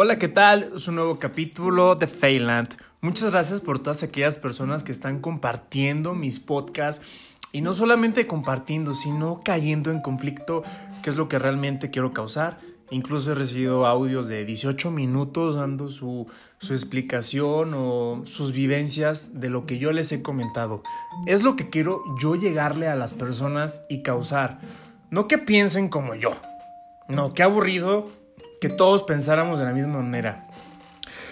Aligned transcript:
Hola, 0.00 0.16
¿qué 0.16 0.28
tal? 0.28 0.70
Es 0.76 0.86
un 0.86 0.94
nuevo 0.94 1.18
capítulo 1.18 1.96
de 1.96 2.06
Failand. 2.06 2.68
Muchas 3.00 3.32
gracias 3.32 3.60
por 3.60 3.80
todas 3.80 4.04
aquellas 4.04 4.38
personas 4.38 4.84
que 4.84 4.92
están 4.92 5.18
compartiendo 5.20 6.14
mis 6.14 6.38
podcasts 6.38 7.04
y 7.50 7.62
no 7.62 7.74
solamente 7.74 8.28
compartiendo, 8.28 8.94
sino 8.94 9.42
cayendo 9.44 9.90
en 9.90 10.00
conflicto, 10.00 10.62
que 11.02 11.10
es 11.10 11.16
lo 11.16 11.26
que 11.26 11.40
realmente 11.40 11.90
quiero 11.90 12.12
causar. 12.12 12.60
Incluso 12.92 13.32
he 13.32 13.34
recibido 13.34 13.86
audios 13.86 14.28
de 14.28 14.44
18 14.44 14.92
minutos 14.92 15.56
dando 15.56 15.88
su, 15.88 16.28
su, 16.58 16.74
explicación 16.74 17.74
o 17.74 18.22
sus 18.24 18.52
vivencias 18.52 19.40
de 19.40 19.50
lo 19.50 19.66
que 19.66 19.78
yo 19.78 19.90
les 19.90 20.12
he 20.12 20.22
comentado. 20.22 20.84
Es 21.26 21.42
lo 21.42 21.56
que 21.56 21.70
quiero 21.70 22.04
yo 22.20 22.36
llegarle 22.36 22.86
a 22.86 22.94
las 22.94 23.14
personas 23.14 23.84
y 23.88 24.02
causar. 24.02 24.60
No 25.10 25.26
que 25.26 25.38
piensen 25.38 25.88
como 25.88 26.14
yo. 26.14 26.36
No, 27.08 27.34
qué 27.34 27.42
aburrido 27.42 28.06
que 28.60 28.68
todos 28.68 29.02
pensáramos 29.02 29.58
de 29.58 29.64
la 29.64 29.72
misma 29.72 29.98
manera. 29.98 30.48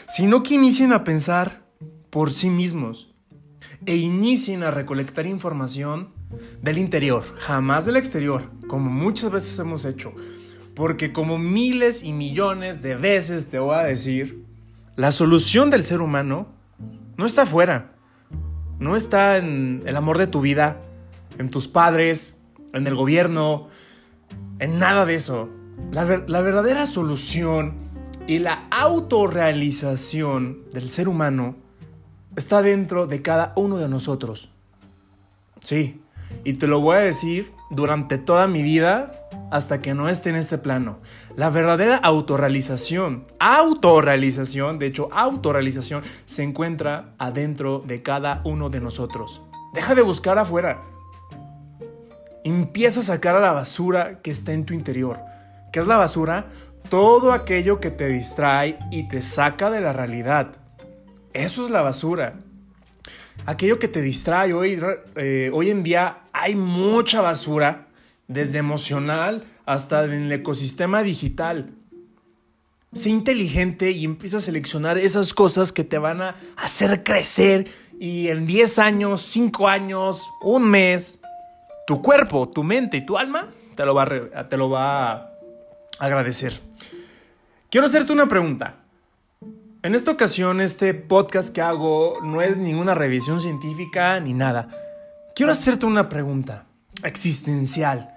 Sino 0.09 0.43
que 0.43 0.55
inicien 0.55 0.93
a 0.93 1.05
pensar 1.05 1.63
por 2.11 2.31
sí 2.31 2.51
mismos 2.51 3.15
e 3.85 3.97
inicien 3.97 4.63
a 4.63 4.71
recolectar 4.71 5.27
información 5.27 6.15
del 6.63 6.79
interior, 6.79 7.25
jamás 7.39 7.85
del 7.87 7.97
exterior, 7.97 8.51
como 8.69 8.91
muchas 8.91 9.31
veces 9.31 9.59
hemos 9.59 9.85
hecho. 9.85 10.13
Porque 10.75 11.13
como 11.13 11.39
miles 11.39 12.03
y 12.03 12.13
millones 12.13 12.83
de 12.83 12.97
veces 12.97 13.47
te 13.47 13.59
voy 13.59 13.77
a 13.77 13.83
decir, 13.83 14.45
la 14.97 15.11
solución 15.11 15.71
del 15.71 15.85
ser 15.85 16.01
humano 16.01 16.49
no 17.17 17.27
está 17.27 17.43
afuera. 17.43 17.93
No 18.79 18.95
está 18.95 19.39
en 19.39 19.83
el 19.87 19.97
amor 19.97 20.19
de 20.19 20.27
tu 20.27 20.43
vida, 20.43 20.83
en 21.39 21.51
tus 21.51 21.67
padres, 21.67 22.39
en 22.75 22.87
el 22.87 22.95
gobierno, 22.95 23.69
en 24.59 24.79
nada 24.79 25.07
de 25.07 25.15
eso. 25.15 25.49
La, 25.91 26.05
verdadera 26.05 26.85
solución 26.87 27.75
y 28.27 28.39
la 28.39 28.67
autorrealización 28.71 30.65
del 30.73 30.89
ser 30.89 31.09
humano 31.09 31.55
está 32.37 32.61
dentro 32.61 33.07
de 33.07 33.23
cada 33.23 33.53
uno 33.57 33.79
de 33.79 33.89
nosotros. 33.89 34.51
Sí, 35.65 36.03
y 36.45 36.55
te 36.55 36.67
lo 36.67 36.81
voy 36.81 36.97
a 36.97 37.01
decir 37.01 37.53
durante 37.71 38.19
toda 38.19 38.47
mi 38.47 38.63
vida 38.63 39.13
hasta 39.51 39.81
que 39.81 39.95
no 39.95 40.09
esté 40.09 40.31
en 40.31 40.37
este 40.37 40.59
plano. 40.59 40.99
La 41.37 41.51
verdadera 41.51 41.97
autorrealización, 41.97 43.25
autorrealización, 43.39 44.79
de 44.79 44.87
hecho 44.87 45.09
autorrealización, 45.13 46.03
se 46.25 46.43
encuentra 46.43 47.15
adentro 47.19 47.83
de 47.87 48.03
cada 48.03 48.43
uno 48.45 48.71
de 48.71 48.81
nosotros. 48.81 49.41
Deja 49.73 49.95
de 49.95 50.03
buscar 50.03 50.39
afuera. 50.39 50.83
Empieza 52.45 53.01
a 53.01 53.05
sacar 53.05 53.37
a 53.37 53.41
la 53.41 53.53
basura 53.53 54.21
que 54.21 54.31
está 54.31 54.53
en 54.53 54.65
tu 54.65 54.75
interior. 54.75 55.17
¿Qué 55.77 55.81
es 55.81 55.87
la 55.87 55.99
basura? 55.99 56.47
Todo 56.89 57.35
aquello 57.35 57.81
que 57.81 57.91
te 57.91 58.09
distrae 58.09 58.79
y 58.91 59.09
te 59.09 59.21
saca 59.21 59.71
de 59.71 59.83
la 59.83 59.93
realidad. 59.93 60.57
Eso 61.35 61.67
es 61.67 61.71
la 61.71 61.83
basura. 61.83 62.41
Aquello 63.45 63.79
que 63.79 63.87
te 63.87 64.01
distrae. 64.01 64.55
Hoy, 64.55 64.81
eh, 65.17 65.51
hoy 65.53 65.69
en 65.69 65.83
día 65.83 66.21
hay 66.33 66.55
mucha 66.55 67.21
basura, 67.21 67.89
desde 68.27 68.57
emocional 68.57 69.45
hasta 69.67 70.03
en 70.07 70.13
el 70.13 70.33
ecosistema 70.33 71.03
digital. 71.03 71.75
Sé 72.95 73.11
inteligente 73.11 73.91
y 73.91 74.07
empieza 74.07 74.39
a 74.39 74.41
seleccionar 74.41 74.97
esas 74.97 75.35
cosas 75.35 75.73
que 75.73 75.85
te 75.85 75.99
van 75.99 76.23
a 76.23 76.37
hacer 76.57 77.03
crecer 77.03 77.67
y 78.01 78.29
en 78.29 78.47
10 78.47 78.79
años, 78.79 79.21
5 79.21 79.69
años, 79.69 80.27
un 80.41 80.71
mes, 80.71 81.21
tu 81.87 82.01
cuerpo, 82.01 82.49
tu 82.49 82.65
mente 82.65 82.97
y 82.97 83.05
tu 83.05 83.19
alma 83.19 83.51
te 83.77 83.85
lo 83.85 83.95
va 83.95 84.09
te 84.49 84.57
lo 84.57 84.71
va 84.71 85.13
a 85.13 85.36
agradecer. 85.99 86.61
Quiero 87.71 87.87
hacerte 87.87 88.13
una 88.13 88.27
pregunta. 88.27 88.77
En 89.83 89.95
esta 89.95 90.11
ocasión, 90.11 90.61
este 90.61 90.95
podcast 90.95 91.53
que 91.53 91.61
hago 91.61 92.21
no 92.23 92.43
es 92.43 92.57
ninguna 92.57 92.95
revisión 92.95 93.41
científica 93.41 94.19
ni 94.21 94.33
nada. 94.33 94.69
Quiero 95.35 95.53
hacerte 95.53 95.87
una 95.87 96.09
pregunta 96.09 96.67
existencial 97.03 98.11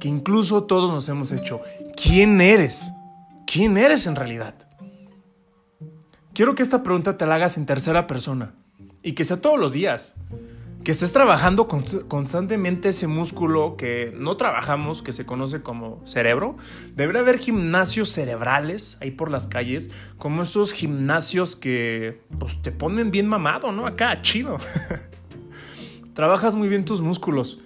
que 0.00 0.08
incluso 0.08 0.64
todos 0.64 0.90
nos 0.90 1.08
hemos 1.08 1.32
hecho. 1.32 1.60
¿Quién 1.96 2.40
eres? 2.40 2.90
¿Quién 3.46 3.76
eres 3.78 4.06
en 4.06 4.16
realidad? 4.16 4.54
Quiero 6.34 6.54
que 6.54 6.62
esta 6.62 6.82
pregunta 6.82 7.16
te 7.16 7.26
la 7.26 7.36
hagas 7.36 7.56
en 7.56 7.66
tercera 7.66 8.06
persona 8.06 8.52
y 9.02 9.12
que 9.12 9.24
sea 9.24 9.40
todos 9.40 9.58
los 9.58 9.72
días 9.72 10.14
que 10.84 10.92
estés 10.92 11.12
trabajando 11.12 11.66
constantemente 11.66 12.90
ese 12.90 13.06
músculo 13.06 13.76
que 13.78 14.14
no 14.18 14.36
trabajamos, 14.36 15.00
que 15.00 15.14
se 15.14 15.24
conoce 15.24 15.62
como 15.62 16.06
cerebro. 16.06 16.56
Debería 16.94 17.22
haber 17.22 17.38
gimnasios 17.38 18.10
cerebrales 18.10 18.98
ahí 19.00 19.10
por 19.10 19.30
las 19.30 19.46
calles, 19.46 19.90
como 20.18 20.42
esos 20.42 20.74
gimnasios 20.74 21.56
que 21.56 22.20
pues, 22.38 22.60
te 22.60 22.70
ponen 22.70 23.10
bien 23.10 23.26
mamado, 23.26 23.72
¿no? 23.72 23.86
Acá, 23.86 24.20
chido. 24.20 24.58
Trabajas 26.14 26.54
muy 26.54 26.68
bien 26.68 26.84
tus 26.84 27.00
músculos. 27.00 27.60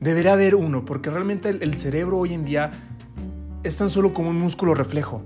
Debería 0.00 0.32
haber 0.32 0.54
uno, 0.54 0.86
porque 0.86 1.10
realmente 1.10 1.50
el, 1.50 1.74
cerebro 1.74 2.18
hoy 2.18 2.32
en 2.32 2.46
día 2.46 2.72
es 3.64 3.76
tan 3.76 3.90
solo 3.90 4.14
como 4.14 4.30
un 4.30 4.40
músculo 4.40 4.74
reflejo. 4.74 5.22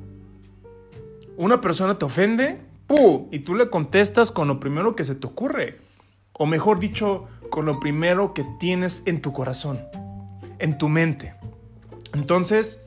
Una 1.36 1.60
persona 1.60 1.96
te 1.96 2.04
ofende, 2.04 2.60
¡pum! 2.88 3.28
Y 3.30 3.38
tú 3.38 3.54
le 3.54 3.70
contestas 3.70 4.32
con 4.32 4.48
lo 4.48 4.58
primero 4.58 4.96
que 4.96 5.04
se 5.04 5.14
te 5.14 5.28
ocurre. 5.28 5.78
O 6.38 6.44
mejor 6.44 6.78
dicho, 6.78 7.28
con 7.50 7.66
lo 7.66 7.80
primero 7.80 8.34
que 8.34 8.44
tienes 8.58 9.02
en 9.06 9.20
tu 9.20 9.32
corazón, 9.32 9.80
en 10.58 10.78
tu 10.78 10.88
mente. 10.88 11.34
Entonces, 12.14 12.82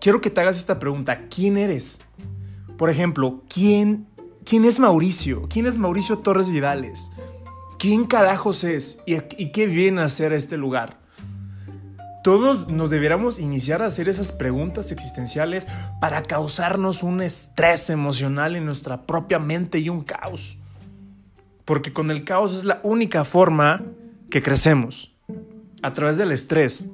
quiero 0.00 0.20
que 0.20 0.30
te 0.30 0.40
hagas 0.40 0.58
esta 0.58 0.78
pregunta. 0.78 1.26
¿Quién 1.28 1.56
eres? 1.56 2.00
Por 2.76 2.90
ejemplo, 2.90 3.42
¿quién, 3.48 4.06
quién 4.44 4.64
es 4.64 4.80
Mauricio? 4.80 5.48
¿Quién 5.48 5.66
es 5.66 5.76
Mauricio 5.76 6.18
Torres 6.18 6.50
Vidales? 6.50 7.10
¿Quién 7.78 8.06
carajos 8.06 8.64
es? 8.64 9.00
¿Y, 9.06 9.50
qué 9.50 9.66
viene 9.66 10.02
a 10.02 10.04
hacer 10.04 10.32
este 10.32 10.56
lugar? 10.56 11.00
Todos 12.22 12.68
nos 12.68 12.90
deberíamos 12.90 13.40
iniciar 13.40 13.82
a 13.82 13.86
hacer 13.86 14.08
esas 14.08 14.30
preguntas 14.30 14.92
existenciales 14.92 15.66
para 16.00 16.22
causarnos 16.22 17.02
un 17.02 17.20
estrés 17.20 17.90
emocional 17.90 18.54
en 18.54 18.64
nuestra 18.64 19.02
propia 19.02 19.40
mente 19.40 19.80
y 19.80 19.88
un 19.88 20.02
caos. 20.02 20.61
Porque 21.64 21.92
con 21.92 22.10
el 22.10 22.24
caos 22.24 22.56
es 22.56 22.64
la 22.64 22.80
única 22.82 23.24
forma 23.24 23.82
que 24.30 24.42
crecemos, 24.42 25.14
a 25.82 25.92
través 25.92 26.16
del 26.16 26.32
estrés. 26.32 26.86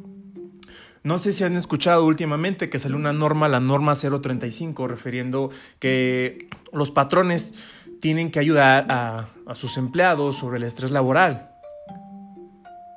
No 1.03 1.19
sé 1.19 1.33
si 1.33 1.45
han 1.45 1.57
escuchado 1.57 2.05
últimamente 2.05 2.69
que 2.69 2.79
salió 2.79 2.97
una 2.97 3.13
norma, 3.13 3.49
la 3.49 3.61
norma 3.61 3.95
035, 3.95 4.89
refiriendo 4.89 5.51
que 5.79 6.49
los 6.73 6.91
patrones 6.91 7.55
tienen 8.01 8.31
que 8.31 8.41
ayudar 8.41 8.91
a, 8.91 9.29
a, 9.47 9.55
sus 9.55 9.77
empleados 9.77 10.37
sobre 10.37 10.59
el 10.59 10.65
estrés 10.65 10.91
laboral. 10.91 11.51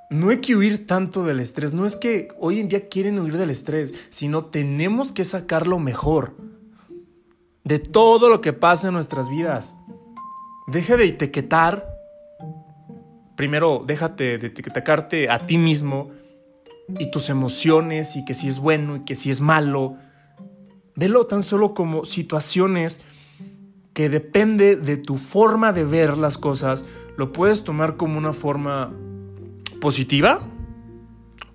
No 0.09 0.29
hay 0.29 0.37
que 0.37 0.55
huir 0.55 0.85
tanto 0.87 1.23
del 1.23 1.39
estrés, 1.39 1.71
no 1.71 1.85
es 1.85 1.95
que 1.95 2.27
hoy 2.39 2.59
en 2.59 2.67
día 2.67 2.89
quieren 2.89 3.17
huir 3.19 3.37
del 3.37 3.49
estrés, 3.49 3.93
sino 4.09 4.45
tenemos 4.45 5.11
que 5.13 5.23
sacar 5.23 5.67
lo 5.67 5.79
mejor 5.79 6.35
de 7.63 7.79
todo 7.79 8.29
lo 8.29 8.41
que 8.41 8.53
pasa 8.53 8.87
en 8.87 8.93
nuestras 8.93 9.29
vidas. 9.29 9.77
Deja 10.71 10.95
de 10.95 11.05
etiquetar. 11.05 11.85
Primero, 13.35 13.83
déjate 13.85 14.37
de 14.37 14.47
etiquetarte 14.47 15.29
a 15.29 15.45
ti 15.45 15.57
mismo 15.57 16.11
y 16.97 17.11
tus 17.11 17.29
emociones 17.29 18.15
y 18.15 18.23
que 18.23 18.33
si 18.33 18.47
es 18.47 18.59
bueno 18.59 18.95
y 18.95 18.99
que 19.01 19.17
si 19.17 19.29
es 19.29 19.41
malo. 19.41 19.97
Velo 20.95 21.27
tan 21.27 21.43
solo 21.43 21.73
como 21.73 22.05
situaciones 22.05 23.01
que 23.93 24.07
depende 24.07 24.77
de 24.77 24.95
tu 24.95 25.17
forma 25.17 25.73
de 25.73 25.83
ver 25.83 26.17
las 26.17 26.37
cosas, 26.37 26.85
lo 27.17 27.33
puedes 27.33 27.65
tomar 27.65 27.97
como 27.97 28.17
una 28.17 28.31
forma 28.31 28.93
positiva 29.81 30.39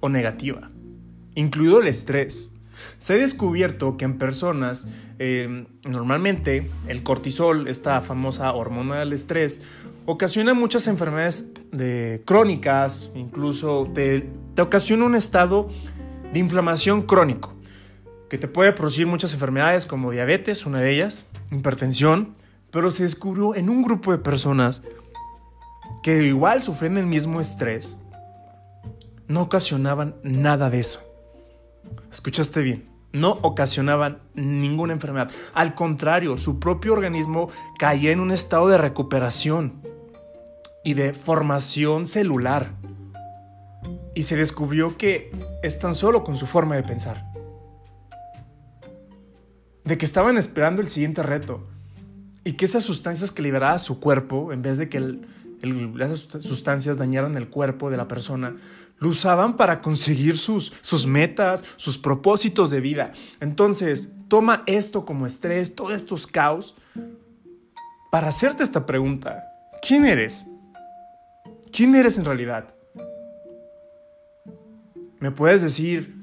o 0.01 0.11
negativa, 0.11 0.71
incluido 1.35 1.81
el 1.81 1.87
estrés. 1.87 2.53
Se 2.99 3.15
ha 3.15 3.17
descubierto 3.17 3.97
que 3.97 4.05
en 4.05 4.19
personas, 4.19 4.89
eh, 5.19 5.67
normalmente 5.89 6.71
el 6.89 7.03
cortisol, 7.03 7.69
esta 7.69 8.01
famosa 8.01 8.53
hormona 8.53 9.01
del 9.01 9.13
estrés, 9.13 9.63
ocasiona 10.05 10.55
muchas 10.55 10.87
enfermedades 10.89 11.53
de, 11.73 12.23
crónicas, 12.25 13.11
incluso 13.15 13.91
te, 13.95 14.29
te 14.55 14.63
ocasiona 14.63 15.05
un 15.05 15.15
estado 15.15 15.69
de 16.33 16.39
inflamación 16.39 17.03
crónico, 17.03 17.55
que 18.29 18.39
te 18.39 18.49
puede 18.49 18.73
producir 18.73 19.07
muchas 19.07 19.33
enfermedades 19.35 19.87
como 19.87 20.11
diabetes, 20.11 20.67
una 20.67 20.81
de 20.81 20.93
ellas, 20.93 21.27
hipertensión, 21.51 22.35
pero 22.71 22.91
se 22.91 23.05
descubrió 23.05 23.55
en 23.55 23.69
un 23.69 23.83
grupo 23.83 24.13
de 24.13 24.19
personas 24.19 24.83
que 26.03 26.23
igual 26.23 26.63
sufren 26.63 26.99
el 26.99 27.07
mismo 27.07 27.41
estrés, 27.41 27.99
no 29.29 29.43
ocasionaban 29.43 30.17
nada 30.23 30.71
de 30.71 30.81
eso. 30.81 31.03
Escuchaste 32.13 32.63
bien. 32.63 32.96
No 33.17 33.39
ocasionaban 33.43 34.19
ninguna 34.35 34.93
enfermedad. 34.93 35.31
Al 35.55 35.75
contrario, 35.75 36.39
su 36.39 36.61
propio 36.61 36.93
organismo 36.93 37.49
caía 37.79 38.13
en 38.13 38.21
un 38.21 38.31
estado 38.31 38.69
de 38.69 38.79
recuperación 38.79 39.83
y 40.85 40.95
de 40.95 41.13
formación 41.13 42.07
celular. 42.07 42.71
Y 44.15 44.23
se 44.23 44.37
descubrió 44.37 44.97
que 44.97 45.31
es 45.63 45.79
tan 45.79 45.95
solo 45.95 46.25
con 46.25 46.37
su 46.37 46.47
forma 46.47 46.77
de 46.77 46.83
pensar. 46.83 47.37
de 49.87 49.97
que 49.97 50.05
estaban 50.05 50.37
esperando 50.37 50.83
el 50.83 50.89
siguiente 50.89 51.23
reto 51.23 51.65
y 52.45 52.55
que 52.55 52.65
esas 52.65 52.85
sustancias 52.85 53.31
que 53.31 53.43
liberaba 53.43 53.79
su 53.79 54.01
cuerpo, 54.01 54.53
en 54.53 54.61
vez 54.61 54.79
de 54.79 54.89
que 54.89 55.21
esas 55.63 56.29
sustancias 56.43 56.97
dañaran 56.97 57.37
el 57.37 57.49
cuerpo 57.49 57.91
de 57.91 57.97
la 57.97 58.09
persona, 58.09 58.57
lo 58.99 59.09
usaban 59.11 59.57
para 59.57 59.83
conseguir 59.83 60.37
sus, 60.37 60.73
sus 60.81 61.07
metas, 61.07 61.65
sus 61.77 61.99
propósitos 61.99 62.71
de 62.71 62.81
vida. 62.81 63.13
Entonces, 63.41 64.13
toma 64.29 64.63
esto 64.67 65.05
como 65.05 65.27
estrés, 65.27 65.75
todos 65.75 65.93
estos 65.93 66.27
caos, 66.27 66.75
para 68.11 68.29
hacerte 68.29 68.63
esta 68.63 68.87
pregunta. 68.87 69.45
¿Quién 69.87 70.05
eres? 70.05 70.47
¿Quién 71.73 71.95
eres 71.95 72.17
en 72.17 72.25
realidad? 72.25 72.75
Me 75.21 75.31
puedes 75.31 75.63
decir, 75.63 76.15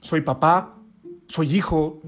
soy 0.00 0.20
papá, 0.20 0.76
soy 1.26 1.56
hijo, 1.56 2.02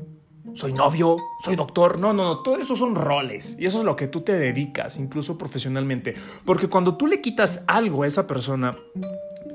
soy 0.54 0.72
novio, 0.72 1.16
soy 1.42 1.56
doctor. 1.56 1.98
No, 1.98 2.12
no, 2.12 2.24
no, 2.24 2.38
todo 2.42 2.56
eso 2.56 2.76
son 2.76 2.94
roles 2.94 3.56
y 3.58 3.66
eso 3.66 3.78
es 3.78 3.84
lo 3.84 3.96
que 3.96 4.08
tú 4.08 4.22
te 4.22 4.38
dedicas, 4.38 4.98
incluso 4.98 5.36
profesionalmente. 5.38 6.14
Porque 6.44 6.68
cuando 6.68 6.96
tú 6.96 7.06
le 7.06 7.20
quitas 7.20 7.64
algo 7.66 8.02
a 8.02 8.06
esa 8.06 8.26
persona, 8.26 8.76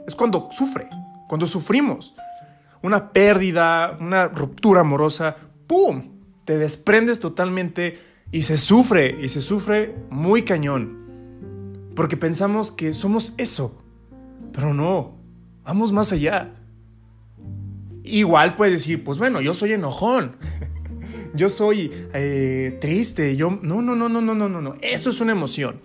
es 0.06 0.16
cuando 0.16 0.50
sufre, 0.52 0.88
cuando 1.28 1.46
sufrimos. 1.46 2.16
Una 2.84 3.12
pérdida, 3.12 3.98
una 4.00 4.28
ruptura 4.28 4.82
amorosa, 4.82 5.36
¡pum! 5.68 6.20
Te 6.46 6.58
desprendes 6.58 7.20
totalmente 7.20 8.00
y 8.32 8.44
se 8.44 8.58
sufre, 8.58 9.18
y 9.22 9.30
se 9.30 9.42
sufre 9.42 9.96
muy 10.10 10.44
cañón. 10.44 11.92
Porque 11.96 12.18
pensamos 12.18 12.72
que 12.72 12.94
somos 12.94 13.34
eso, 13.38 13.78
pero 14.54 14.74
no, 14.74 15.18
vamos 15.64 15.92
más 15.92 16.12
allá. 16.12 16.54
Igual 18.04 18.56
puedes 18.56 18.74
decir, 18.74 19.04
pues 19.04 19.20
bueno, 19.20 19.42
yo 19.42 19.54
soy 19.54 19.74
enojón, 19.74 20.38
yo 21.34 21.50
soy 21.50 21.92
eh, 22.14 22.78
triste, 22.82 23.36
yo... 23.36 23.50
No, 23.62 23.82
no, 23.82 23.96
no, 23.96 24.10
no, 24.10 24.22
no, 24.22 24.34
no, 24.34 24.62
no, 24.62 24.76
eso 24.82 25.10
es 25.10 25.22
una 25.22 25.32
emoción. 25.32 25.80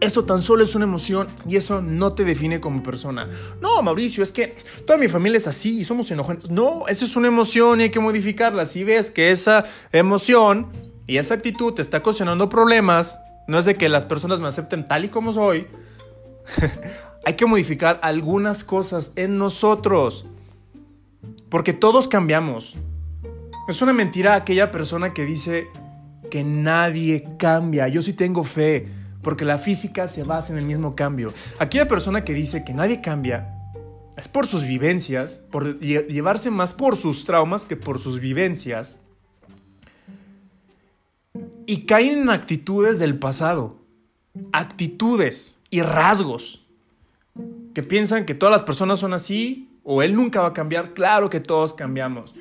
Eso 0.00 0.24
tan 0.24 0.42
solo 0.42 0.64
es 0.64 0.74
una 0.74 0.84
emoción 0.84 1.28
y 1.48 1.56
eso 1.56 1.80
no 1.80 2.12
te 2.12 2.24
define 2.24 2.60
como 2.60 2.82
persona. 2.82 3.28
No, 3.62 3.80
Mauricio, 3.82 4.22
es 4.22 4.32
que 4.32 4.54
toda 4.86 4.98
mi 4.98 5.08
familia 5.08 5.38
es 5.38 5.46
así 5.46 5.80
y 5.80 5.84
somos 5.84 6.10
enojones. 6.10 6.50
No, 6.50 6.86
esa 6.88 7.06
es 7.06 7.16
una 7.16 7.28
emoción 7.28 7.80
y 7.80 7.84
hay 7.84 7.90
que 7.90 8.00
modificarla. 8.00 8.66
Si 8.66 8.84
ves 8.84 9.10
que 9.10 9.30
esa 9.30 9.64
emoción 9.92 10.68
y 11.06 11.16
esa 11.16 11.34
actitud 11.34 11.72
te 11.72 11.80
está 11.80 11.98
ocasionando 11.98 12.50
problemas, 12.50 13.18
no 13.48 13.58
es 13.58 13.64
de 13.64 13.76
que 13.76 13.88
las 13.88 14.04
personas 14.04 14.40
me 14.40 14.48
acepten 14.48 14.84
tal 14.84 15.06
y 15.06 15.08
como 15.08 15.32
soy. 15.32 15.68
hay 17.24 17.34
que 17.34 17.46
modificar 17.46 17.98
algunas 18.02 18.62
cosas 18.62 19.12
en 19.16 19.38
nosotros. 19.38 20.26
Porque 21.48 21.72
todos 21.72 22.08
cambiamos. 22.08 22.76
Es 23.66 23.80
una 23.80 23.94
mentira 23.94 24.34
aquella 24.34 24.70
persona 24.70 25.14
que 25.14 25.24
dice 25.24 25.68
que 26.30 26.44
nadie 26.44 27.26
cambia. 27.38 27.88
Yo 27.88 28.02
sí 28.02 28.12
tengo 28.12 28.44
fe 28.44 28.88
porque 29.22 29.46
la 29.46 29.56
física 29.56 30.06
se 30.06 30.22
basa 30.22 30.52
en 30.52 30.58
el 30.58 30.66
mismo 30.66 30.94
cambio. 30.94 31.32
Aquella 31.58 31.88
persona 31.88 32.24
que 32.24 32.34
dice 32.34 32.62
que 32.62 32.74
nadie 32.74 33.00
cambia 33.00 33.54
es 34.18 34.28
por 34.28 34.46
sus 34.46 34.64
vivencias, 34.64 35.46
por 35.50 35.80
llevarse 35.80 36.50
más 36.50 36.74
por 36.74 36.96
sus 36.96 37.24
traumas 37.24 37.64
que 37.64 37.76
por 37.76 37.98
sus 37.98 38.20
vivencias. 38.20 39.00
Y 41.64 41.86
caen 41.86 42.18
en 42.18 42.30
actitudes 42.30 42.98
del 42.98 43.18
pasado, 43.18 43.78
actitudes 44.52 45.58
y 45.70 45.80
rasgos 45.80 46.66
que 47.72 47.82
piensan 47.82 48.26
que 48.26 48.34
todas 48.34 48.52
las 48.52 48.62
personas 48.62 49.00
son 49.00 49.14
así 49.14 49.70
o 49.84 50.02
él 50.02 50.14
nunca 50.14 50.42
va 50.42 50.48
a 50.48 50.52
cambiar. 50.52 50.92
Claro 50.92 51.30
que 51.30 51.40
todos 51.40 51.72
cambiamos. 51.72 52.34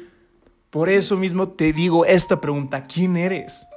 Por 0.74 0.90
eso 0.90 1.16
mismo 1.16 1.50
te 1.50 1.72
digo 1.72 2.04
esta 2.04 2.42
pregunta, 2.42 2.84
¿quién 2.84 3.16
eres? 3.16 3.68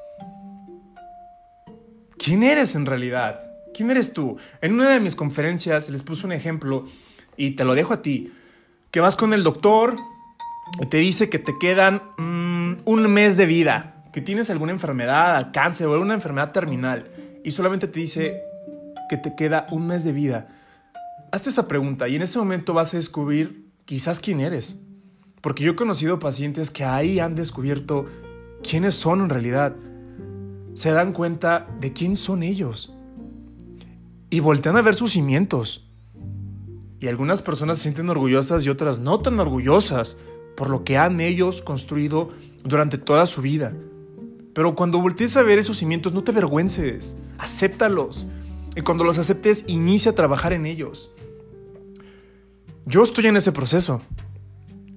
¿quién 2.27 2.43
eres 2.43 2.75
en 2.75 2.87
realidad? 2.87 3.39
¿Quién 3.73 3.91
eres 3.91 4.13
tú? 4.13 4.37
En 4.61 4.73
una 4.73 4.91
de 4.91 4.99
mis 4.99 5.15
conferencias 5.15 5.89
les 5.91 6.03
puse 6.03 6.27
un 6.27 6.33
ejemplo 6.33 6.87
y 7.37 7.53
te 7.53 7.65
lo 7.65 7.75
dejo 7.75 7.93
a 7.93 8.03
ti. 8.03 8.33
Que 8.91 9.01
vas 9.01 9.15
con 9.15 9.33
el 9.33 9.45
doctor 9.45 9.95
y 10.83 10.87
te 10.87 10.97
dice 10.97 11.31
que 11.31 11.39
te 11.39 11.57
quedan 11.61 12.03
mm, 12.17 12.79
un 12.85 13.13
mes 13.13 13.37
de 13.37 13.47
vida, 13.47 14.03
que 14.13 14.23
tienes 14.23 14.51
alguna 14.51 14.73
enfermedad, 14.73 15.51
cáncer 15.53 15.87
o 15.87 15.93
alguna 15.93 16.15
enfermedad 16.15 16.51
terminal 16.51 17.13
y 17.45 17.51
solamente 17.51 17.87
te 17.89 18.01
dice 18.01 18.41
que 19.09 19.19
te 19.19 19.37
queda 19.37 19.67
un 19.71 19.87
mes 19.87 20.03
de 20.03 20.13
vida. 20.13 20.49
Hazte 21.31 21.51
esa 21.51 21.69
pregunta 21.69 22.09
y 22.09 22.17
en 22.17 22.23
ese 22.23 22.39
momento 22.39 22.73
vas 22.73 22.95
a 22.95 22.97
descubrir 22.97 23.71
quizás 23.85 24.19
quién 24.19 24.41
eres. 24.41 24.81
Porque 25.47 25.63
yo 25.63 25.71
he 25.71 25.77
conocido 25.77 26.19
pacientes 26.19 26.73
que 26.73 26.83
ahí 26.83 27.21
han 27.21 27.37
descubierto 27.37 28.07
quiénes 28.69 28.97
son 28.97 29.21
en 29.21 29.29
realidad 29.29 29.77
se 30.75 30.91
dan 30.91 31.13
cuenta 31.13 31.69
de 31.81 31.93
quién 31.93 32.17
son 32.17 32.43
ellos. 32.43 32.93
Y 34.29 34.41
voltean 34.41 34.77
a 34.77 34.83
ver 34.83 34.97
sus 34.97 35.13
cimientos. 35.13 35.89
Y 36.99 37.07
algunas 37.07 37.43
personas 37.43 37.77
se 37.77 37.85
sienten 37.85 38.11
orgullosas 38.11 38.67
y 38.67 38.71
otras 38.71 38.99
no 38.99 39.21
tan 39.21 39.39
orgullosas 39.39 40.17
por 40.57 40.69
lo 40.69 40.83
que 40.83 40.99
han 40.99 41.21
ellos 41.21 41.63
construido 41.63 42.31
durante 42.65 42.99
toda 42.99 43.25
su 43.25 43.41
vida. 43.41 43.73
Pero 44.53 44.75
cuando 44.75 45.01
voltees 45.01 45.37
a 45.37 45.45
ver 45.45 45.61
esos 45.61 45.77
cimientos, 45.77 46.13
no 46.13 46.25
te 46.25 46.33
avergüences, 46.33 47.19
acéptalos. 47.39 48.27
Y 48.75 48.81
cuando 48.81 49.05
los 49.05 49.17
aceptes, 49.17 49.63
inicia 49.69 50.11
a 50.11 50.17
trabajar 50.17 50.53
en 50.53 50.67
ellos. 50.67 51.15
Yo 52.85 53.05
estoy 53.05 53.29
en 53.29 53.37
ese 53.37 53.53
proceso. 53.53 54.03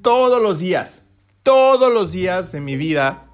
Todos 0.01 0.41
los 0.41 0.59
días, 0.59 1.09
todos 1.43 1.93
los 1.93 2.13
días 2.13 2.53
de 2.53 2.61
mi 2.61 2.77
vida 2.77 3.25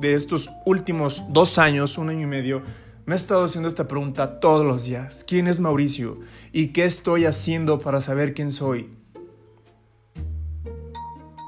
de 0.00 0.14
estos 0.14 0.50
últimos 0.66 1.22
dos 1.28 1.56
años, 1.58 1.98
un 1.98 2.08
año 2.08 2.22
y 2.22 2.26
medio, 2.26 2.62
me 3.06 3.14
he 3.14 3.16
estado 3.16 3.44
haciendo 3.44 3.68
esta 3.68 3.86
pregunta 3.86 4.40
todos 4.40 4.66
los 4.66 4.86
días. 4.86 5.24
¿Quién 5.24 5.46
es 5.46 5.60
Mauricio? 5.60 6.18
¿Y 6.52 6.68
qué 6.68 6.84
estoy 6.84 7.26
haciendo 7.26 7.78
para 7.78 8.00
saber 8.00 8.34
quién 8.34 8.50
soy? 8.50 8.90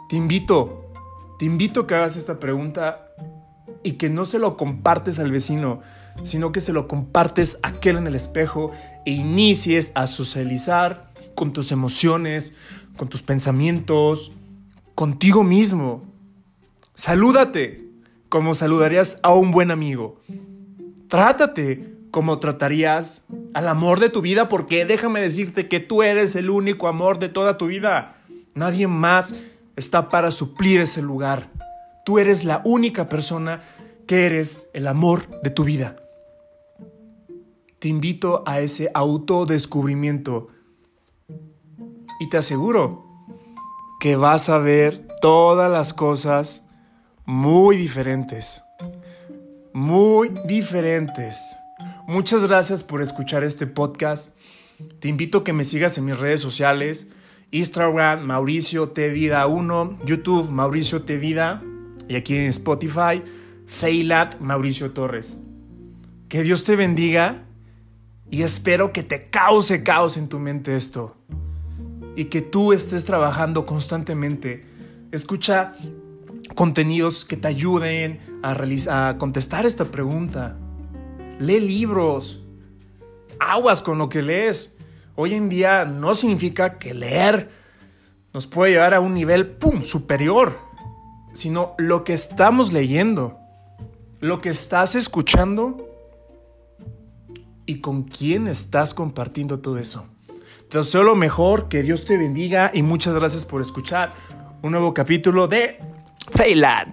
Te 0.08 0.14
invito, 0.14 0.92
te 1.40 1.44
invito 1.44 1.80
a 1.80 1.86
que 1.88 1.96
hagas 1.96 2.16
esta 2.16 2.38
pregunta 2.38 3.08
y 3.82 3.92
que 3.92 4.10
no 4.10 4.24
se 4.24 4.38
lo 4.38 4.56
compartes 4.56 5.18
al 5.18 5.32
vecino, 5.32 5.80
sino 6.22 6.52
que 6.52 6.60
se 6.60 6.72
lo 6.72 6.86
compartes 6.86 7.58
a 7.62 7.68
aquel 7.68 7.96
en 7.96 8.06
el 8.06 8.14
espejo 8.14 8.70
e 9.06 9.10
inicies 9.10 9.90
a 9.96 10.06
socializar 10.06 11.12
con 11.34 11.52
tus 11.52 11.70
emociones, 11.70 12.54
con 12.96 13.08
tus 13.08 13.22
pensamientos, 13.22 14.32
contigo 14.94 15.44
mismo. 15.44 16.02
Salúdate 16.94 17.86
como 18.28 18.54
saludarías 18.54 19.20
a 19.22 19.34
un 19.34 19.52
buen 19.52 19.70
amigo. 19.70 20.20
Trátate 21.08 21.94
como 22.10 22.38
tratarías 22.38 23.24
al 23.52 23.68
amor 23.68 24.00
de 24.00 24.08
tu 24.08 24.22
vida 24.22 24.48
porque 24.48 24.84
déjame 24.86 25.20
decirte 25.20 25.68
que 25.68 25.80
tú 25.80 26.02
eres 26.02 26.34
el 26.34 26.50
único 26.50 26.88
amor 26.88 27.18
de 27.18 27.28
toda 27.28 27.58
tu 27.58 27.66
vida. 27.66 28.16
Nadie 28.54 28.86
más 28.86 29.34
está 29.76 30.08
para 30.08 30.30
suplir 30.30 30.80
ese 30.80 31.02
lugar. 31.02 31.50
Tú 32.04 32.18
eres 32.18 32.44
la 32.44 32.62
única 32.64 33.08
persona 33.08 33.62
que 34.06 34.26
eres 34.26 34.70
el 34.72 34.86
amor 34.86 35.40
de 35.42 35.50
tu 35.50 35.64
vida. 35.64 35.96
Te 37.78 37.88
invito 37.88 38.42
a 38.46 38.60
ese 38.60 38.90
autodescubrimiento 38.94 40.48
y 42.18 42.28
te 42.28 42.38
aseguro 42.38 43.04
que 44.00 44.16
vas 44.16 44.48
a 44.48 44.58
ver 44.58 45.06
todas 45.20 45.70
las 45.70 45.94
cosas 45.94 46.66
muy 47.24 47.76
diferentes. 47.76 48.62
Muy 49.72 50.32
diferentes. 50.46 51.58
Muchas 52.06 52.42
gracias 52.42 52.82
por 52.82 53.02
escuchar 53.02 53.42
este 53.44 53.66
podcast. 53.66 54.36
Te 55.00 55.08
invito 55.08 55.38
a 55.38 55.44
que 55.44 55.52
me 55.52 55.64
sigas 55.64 55.98
en 55.98 56.04
mis 56.04 56.18
redes 56.18 56.40
sociales. 56.40 57.08
Instagram, 57.50 58.24
Mauricio 58.24 58.90
T 58.90 59.08
Vida 59.10 59.46
1, 59.46 59.98
YouTube, 60.04 60.50
Mauricio 60.50 61.02
T 61.02 61.16
Vida 61.16 61.62
y 62.08 62.16
aquí 62.16 62.36
en 62.36 62.46
Spotify, 62.46 63.22
Feilat 63.66 64.38
Mauricio 64.40 64.92
Torres. 64.92 65.40
Que 66.28 66.42
Dios 66.42 66.64
te 66.64 66.76
bendiga 66.76 67.44
y 68.30 68.42
espero 68.42 68.92
que 68.92 69.02
te 69.02 69.30
cause 69.30 69.82
caos 69.82 70.16
en 70.16 70.28
tu 70.28 70.38
mente 70.38 70.74
esto 70.74 71.16
y 72.16 72.24
que 72.24 72.42
tú 72.42 72.72
estés 72.72 73.04
trabajando 73.04 73.66
constantemente. 73.66 74.64
Escucha 75.12 75.74
contenidos 76.56 77.24
que 77.24 77.36
te 77.36 77.46
ayuden 77.46 78.40
a, 78.42 79.08
a 79.08 79.18
contestar 79.18 79.66
esta 79.66 79.84
pregunta. 79.84 80.56
Lee 81.38 81.60
libros. 81.60 82.42
Aguas 83.38 83.82
con 83.82 83.98
lo 83.98 84.08
que 84.08 84.22
lees. 84.22 84.76
Hoy 85.14 85.34
en 85.34 85.48
día 85.48 85.84
no 85.84 86.14
significa 86.14 86.78
que 86.78 86.94
leer 86.94 87.66
nos 88.36 88.46
puede 88.46 88.72
llevar 88.72 88.92
a 88.92 89.00
un 89.00 89.14
nivel 89.14 89.46
¡pum! 89.46 89.82
superior, 89.82 90.58
sino 91.32 91.74
lo 91.78 92.04
que 92.04 92.12
estamos 92.12 92.70
leyendo, 92.70 93.38
lo 94.20 94.40
que 94.40 94.50
estás 94.50 94.94
escuchando 94.94 95.88
y 97.64 97.80
con 97.80 98.02
quién 98.02 98.46
estás 98.46 98.92
compartiendo 98.92 99.60
todo 99.60 99.78
eso. 99.78 100.06
Te 100.68 100.78
deseo 100.78 101.04
lo 101.04 101.14
mejor, 101.14 101.68
que 101.68 101.82
Dios 101.82 102.04
te 102.04 102.18
bendiga 102.18 102.72
y 102.74 102.82
muchas 102.82 103.14
gracias 103.14 103.44
por 103.44 103.62
escuchar 103.62 104.10
un 104.62 104.72
nuevo 104.72 104.92
capítulo 104.92 105.46
de 105.46 105.78
Feyland. 106.34 106.92